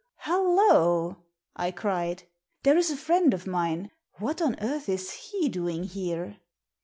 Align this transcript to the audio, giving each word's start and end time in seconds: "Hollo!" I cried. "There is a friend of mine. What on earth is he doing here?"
"Hollo!" 0.21 1.25
I 1.55 1.69
cried. 1.69 2.23
"There 2.63 2.75
is 2.75 2.89
a 2.89 2.97
friend 2.97 3.35
of 3.35 3.45
mine. 3.45 3.91
What 4.17 4.41
on 4.41 4.57
earth 4.59 4.89
is 4.89 5.11
he 5.11 5.47
doing 5.47 5.83
here?" 5.83 6.37